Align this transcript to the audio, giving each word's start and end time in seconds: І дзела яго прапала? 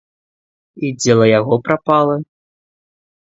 І 0.85 0.89
дзела 1.03 1.27
яго 1.39 1.55
прапала? 1.67 2.15